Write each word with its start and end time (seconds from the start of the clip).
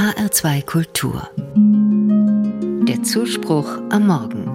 HR2 0.00 0.64
Kultur. 0.64 1.28
Der 2.88 3.02
Zuspruch 3.02 3.68
am 3.90 4.06
Morgen. 4.06 4.46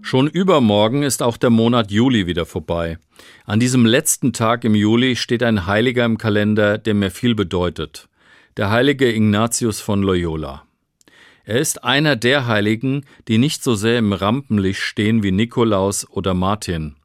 Schon 0.00 0.28
übermorgen 0.28 1.02
ist 1.02 1.22
auch 1.22 1.36
der 1.36 1.50
Monat 1.50 1.90
Juli 1.90 2.26
wieder 2.26 2.46
vorbei. 2.46 2.96
An 3.44 3.60
diesem 3.60 3.84
letzten 3.84 4.32
Tag 4.32 4.64
im 4.64 4.74
Juli 4.74 5.14
steht 5.14 5.42
ein 5.42 5.66
Heiliger 5.66 6.06
im 6.06 6.16
Kalender, 6.16 6.78
der 6.78 6.94
mir 6.94 7.10
viel 7.10 7.34
bedeutet. 7.34 8.08
Der 8.56 8.70
heilige 8.70 9.14
Ignatius 9.14 9.82
von 9.82 10.02
Loyola. 10.02 10.62
Er 11.44 11.60
ist 11.60 11.84
einer 11.84 12.16
der 12.16 12.46
Heiligen, 12.46 13.04
die 13.28 13.36
nicht 13.36 13.62
so 13.62 13.74
sehr 13.74 13.98
im 13.98 14.14
Rampenlicht 14.14 14.80
stehen 14.80 15.22
wie 15.22 15.32
Nikolaus 15.32 16.08
oder 16.08 16.32
Martin, 16.32 16.96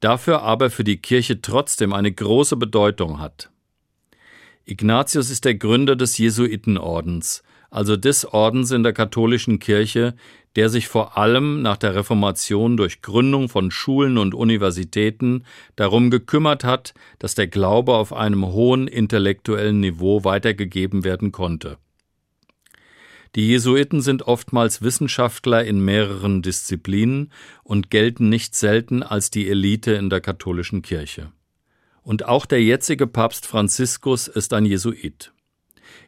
dafür 0.00 0.42
aber 0.42 0.70
für 0.70 0.84
die 0.84 0.98
Kirche 0.98 1.40
trotzdem 1.40 1.92
eine 1.92 2.12
große 2.12 2.56
Bedeutung 2.56 3.18
hat. 3.18 3.50
Ignatius 4.64 5.30
ist 5.30 5.44
der 5.44 5.54
Gründer 5.54 5.94
des 5.94 6.18
Jesuitenordens, 6.18 7.42
also 7.70 7.96
des 7.96 8.24
Ordens 8.24 8.72
in 8.72 8.82
der 8.82 8.92
katholischen 8.92 9.58
Kirche, 9.58 10.14
der 10.56 10.70
sich 10.70 10.88
vor 10.88 11.16
allem 11.18 11.62
nach 11.62 11.76
der 11.76 11.94
Reformation 11.94 12.76
durch 12.76 13.02
Gründung 13.02 13.48
von 13.48 13.70
Schulen 13.70 14.18
und 14.18 14.34
Universitäten 14.34 15.44
darum 15.76 16.10
gekümmert 16.10 16.64
hat, 16.64 16.94
dass 17.18 17.34
der 17.34 17.46
Glaube 17.46 17.94
auf 17.94 18.12
einem 18.12 18.46
hohen 18.46 18.88
intellektuellen 18.88 19.80
Niveau 19.80 20.24
weitergegeben 20.24 21.04
werden 21.04 21.30
konnte. 21.30 21.78
Die 23.36 23.48
Jesuiten 23.48 24.00
sind 24.00 24.22
oftmals 24.22 24.80
Wissenschaftler 24.80 25.62
in 25.62 25.78
mehreren 25.78 26.40
Disziplinen 26.40 27.30
und 27.64 27.90
gelten 27.90 28.30
nicht 28.30 28.54
selten 28.54 29.02
als 29.02 29.30
die 29.30 29.50
Elite 29.50 29.92
in 29.92 30.08
der 30.08 30.22
katholischen 30.22 30.80
Kirche. 30.80 31.30
Und 32.02 32.24
auch 32.24 32.46
der 32.46 32.62
jetzige 32.62 33.06
Papst 33.06 33.44
Franziskus 33.44 34.26
ist 34.26 34.54
ein 34.54 34.64
Jesuit. 34.64 35.34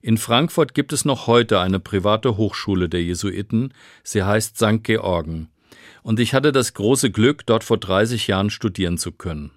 In 0.00 0.16
Frankfurt 0.16 0.72
gibt 0.72 0.94
es 0.94 1.04
noch 1.04 1.26
heute 1.26 1.60
eine 1.60 1.80
private 1.80 2.38
Hochschule 2.38 2.88
der 2.88 3.02
Jesuiten, 3.02 3.74
sie 4.02 4.22
heißt 4.22 4.56
St. 4.56 4.82
Georgen, 4.82 5.50
und 6.02 6.20
ich 6.20 6.32
hatte 6.32 6.50
das 6.50 6.72
große 6.72 7.10
Glück, 7.10 7.44
dort 7.44 7.62
vor 7.62 7.76
30 7.76 8.26
Jahren 8.26 8.48
studieren 8.48 8.96
zu 8.96 9.12
können. 9.12 9.50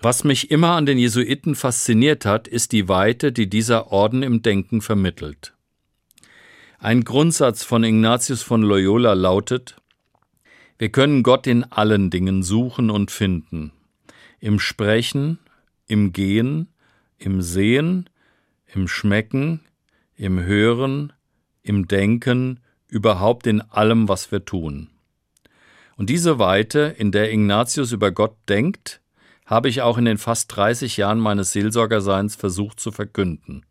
Was 0.00 0.22
mich 0.22 0.52
immer 0.52 0.76
an 0.76 0.86
den 0.86 0.98
Jesuiten 0.98 1.56
fasziniert 1.56 2.24
hat, 2.24 2.46
ist 2.46 2.70
die 2.70 2.88
Weite, 2.88 3.32
die 3.32 3.50
dieser 3.50 3.90
Orden 3.90 4.22
im 4.22 4.42
Denken 4.42 4.82
vermittelt. 4.82 5.54
Ein 6.78 7.04
Grundsatz 7.04 7.64
von 7.64 7.84
Ignatius 7.84 8.42
von 8.42 8.62
Loyola 8.62 9.14
lautet, 9.14 9.76
wir 10.76 10.90
können 10.90 11.22
Gott 11.22 11.46
in 11.46 11.64
allen 11.64 12.10
Dingen 12.10 12.42
suchen 12.42 12.90
und 12.90 13.10
finden. 13.10 13.72
Im 14.40 14.58
Sprechen, 14.58 15.38
im 15.86 16.12
Gehen, 16.12 16.68
im 17.16 17.42
Sehen, 17.42 18.10
im 18.66 18.88
Schmecken, 18.88 19.60
im 20.16 20.42
Hören, 20.42 21.12
im 21.62 21.86
Denken, 21.86 22.60
überhaupt 22.88 23.46
in 23.46 23.60
allem, 23.60 24.08
was 24.08 24.32
wir 24.32 24.44
tun. 24.44 24.90
Und 25.96 26.10
diese 26.10 26.38
Weite, 26.40 26.94
in 26.98 27.12
der 27.12 27.32
Ignatius 27.32 27.92
über 27.92 28.10
Gott 28.10 28.36
denkt, 28.48 29.00
habe 29.46 29.68
ich 29.68 29.82
auch 29.82 29.96
in 29.96 30.06
den 30.06 30.18
fast 30.18 30.54
30 30.56 30.96
Jahren 30.96 31.20
meines 31.20 31.52
Seelsorgerseins 31.52 32.34
versucht 32.34 32.80
zu 32.80 32.90
verkünden. 32.90 33.64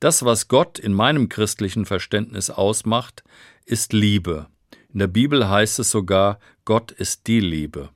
Das, 0.00 0.24
was 0.24 0.48
Gott 0.48 0.78
in 0.78 0.92
meinem 0.92 1.28
christlichen 1.28 1.84
Verständnis 1.84 2.50
ausmacht, 2.50 3.24
ist 3.64 3.92
Liebe. 3.92 4.46
In 4.92 5.00
der 5.00 5.08
Bibel 5.08 5.48
heißt 5.48 5.80
es 5.80 5.90
sogar, 5.90 6.38
Gott 6.64 6.92
ist 6.92 7.26
die 7.26 7.40
Liebe. 7.40 7.90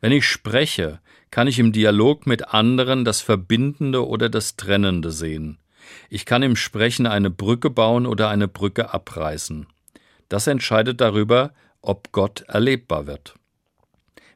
Wenn 0.00 0.12
ich 0.12 0.26
spreche, 0.26 1.00
kann 1.30 1.48
ich 1.48 1.58
im 1.58 1.72
Dialog 1.72 2.26
mit 2.26 2.48
anderen 2.48 3.04
das 3.04 3.20
Verbindende 3.20 4.06
oder 4.06 4.28
das 4.28 4.56
Trennende 4.56 5.10
sehen. 5.12 5.58
Ich 6.10 6.26
kann 6.26 6.42
im 6.42 6.56
Sprechen 6.56 7.06
eine 7.06 7.30
Brücke 7.30 7.70
bauen 7.70 8.06
oder 8.06 8.28
eine 8.28 8.48
Brücke 8.48 8.92
abreißen. 8.92 9.66
Das 10.28 10.46
entscheidet 10.46 11.00
darüber, 11.00 11.52
ob 11.80 12.12
Gott 12.12 12.42
erlebbar 12.42 13.06
wird. 13.06 13.34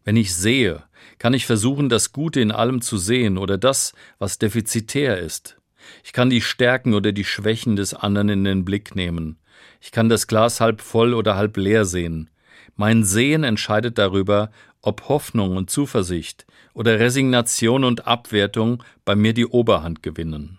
Wenn 0.04 0.16
ich 0.16 0.34
sehe, 0.34 0.84
kann 1.18 1.34
ich 1.34 1.46
versuchen, 1.46 1.88
das 1.88 2.12
Gute 2.12 2.40
in 2.40 2.52
allem 2.52 2.80
zu 2.80 2.96
sehen 2.96 3.36
oder 3.36 3.58
das, 3.58 3.92
was 4.18 4.38
defizitär 4.38 5.18
ist. 5.18 5.59
Ich 6.04 6.12
kann 6.12 6.30
die 6.30 6.40
Stärken 6.40 6.94
oder 6.94 7.12
die 7.12 7.24
Schwächen 7.24 7.76
des 7.76 7.94
anderen 7.94 8.28
in 8.28 8.44
den 8.44 8.64
Blick 8.64 8.94
nehmen. 8.94 9.38
Ich 9.80 9.92
kann 9.92 10.08
das 10.08 10.26
Glas 10.26 10.60
halb 10.60 10.80
voll 10.80 11.14
oder 11.14 11.36
halb 11.36 11.56
leer 11.56 11.84
sehen. 11.84 12.30
Mein 12.76 13.04
Sehen 13.04 13.44
entscheidet 13.44 13.98
darüber, 13.98 14.50
ob 14.82 15.08
Hoffnung 15.08 15.56
und 15.56 15.70
Zuversicht 15.70 16.46
oder 16.72 16.98
Resignation 16.98 17.84
und 17.84 18.06
Abwertung 18.06 18.82
bei 19.04 19.14
mir 19.14 19.34
die 19.34 19.46
Oberhand 19.46 20.02
gewinnen. 20.02 20.58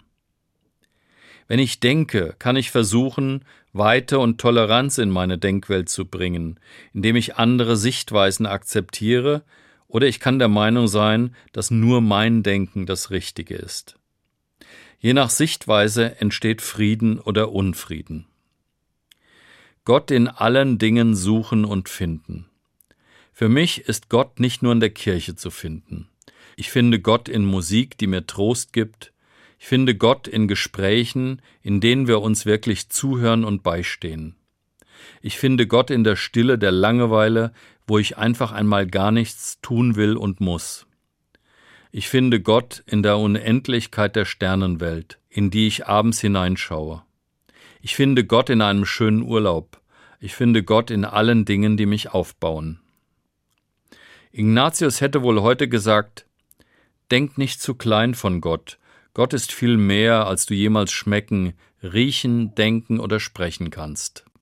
Wenn 1.48 1.59
ich 1.59 1.80
denke, 1.80 2.36
kann 2.40 2.56
ich 2.56 2.72
versuchen, 2.72 3.44
Weite 3.74 4.20
und 4.20 4.40
Toleranz 4.40 4.98
in 4.98 5.09
meine 5.09 5.38
Denkwelt 5.38 5.90
zu 5.90 6.06
bringen, 6.06 6.59
indem 6.94 7.16
ich 7.16 7.36
andere 7.36 7.76
Sichtweisen 7.76 8.46
akzeptiere, 8.46 9.44
oder 9.88 10.08
ich 10.08 10.22
kann 10.22 10.40
der 10.40 10.48
Meinung 10.48 10.88
sein, 10.88 11.36
dass 11.52 11.70
nur 11.70 12.00
mein 12.00 12.44
Denken 12.44 12.86
das 12.86 13.12
Richtige 13.12 13.56
ist. 13.56 13.98
Je 15.03 15.13
nach 15.13 15.31
Sichtweise 15.31 16.22
entsteht 16.22 16.62
Frieden 16.62 17.19
oder 17.19 17.51
Unfrieden. 17.51 18.28
Gott 19.84 20.12
in 20.12 20.28
allen 20.28 20.78
Dingen 20.78 21.16
suchen 21.16 21.66
und 21.66 21.89
finden. 21.89 22.45
Für 23.34 23.50
mich 23.50 23.79
ist 23.79 24.09
Gott 24.09 24.40
nicht 24.40 24.61
nur 24.61 24.73
in 24.73 24.79
der 24.79 24.91
Kirche 24.91 25.35
zu 25.35 25.50
finden. 25.50 26.07
Ich 26.56 26.69
finde 26.69 27.00
Gott 27.00 27.29
in 27.29 27.45
Musik, 27.45 27.97
die 27.97 28.06
mir 28.06 28.28
Trost 28.28 28.73
gibt. 28.73 29.11
Ich 29.57 29.66
finde 29.66 29.95
Gott 29.95 30.28
in 30.28 30.47
Gesprächen, 30.47 31.41
in 31.63 31.81
denen 31.81 32.07
wir 32.07 32.22
uns 32.22 32.45
wirklich 32.45 32.90
zuhören 32.90 33.44
und 33.44 33.63
beistehen. 33.63 34.35
Ich 35.23 35.40
finde 35.40 35.66
Gott 35.66 35.90
in 35.90 36.03
der 36.03 36.16
Stille 36.16 36.59
der 36.59 36.72
Langeweile, 36.72 37.53
wo 37.88 37.97
ich 37.97 38.19
einfach 38.19 38.51
einmal 38.51 38.85
gar 38.85 39.11
nichts 39.11 39.59
tun 39.61 39.95
will 39.95 40.16
und 40.16 40.41
muss. 40.41 40.85
Ich 41.94 42.07
finde 42.07 42.40
Gott 42.40 42.84
in 42.85 43.03
der 43.03 43.18
Unendlichkeit 43.18 44.16
der 44.16 44.24
Sternenwelt, 44.24 45.19
in 45.29 45.52
die 45.52 45.68
ich 45.68 45.88
abends 45.88 46.22
hineinschaue. 46.22 47.03
Ich 47.81 47.96
finde 47.96 48.24
Gott 48.24 48.50
in 48.50 48.62
einem 48.62 48.85
schönen 48.85 49.24
Urlaub. 49.24 49.81
Ich 50.19 50.34
finde 50.34 50.63
Gott 50.63 50.90
in 50.90 51.03
allen 51.03 51.44
Dingen, 51.44 51.75
die 51.75 51.85
mich 51.85 52.13
aufbauen. 52.13 52.79
Ignatius 54.31 55.02
hätte 55.02 55.22
wohl 55.22 55.41
heute 55.41 55.68
gesagt, 55.68 56.25
Denk 57.12 57.38
nicht 57.38 57.62
zu 57.62 57.75
klein 57.75 58.16
von 58.16 58.40
Gott. 58.40 58.79
Gott 59.13 59.34
ist 59.34 59.52
viel 59.52 59.75
mehr, 59.75 60.28
als 60.28 60.46
du 60.46 60.53
jemals 60.53 60.94
schmecken, 60.94 61.52
riechen, 61.84 62.56
denken 62.56 63.02
oder 63.02 63.19
sprechen 63.19 63.69
kannst. 63.69 64.23